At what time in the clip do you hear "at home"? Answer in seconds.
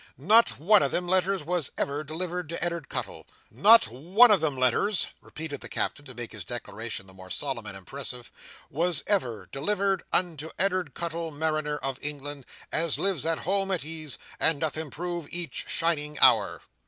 13.27-13.69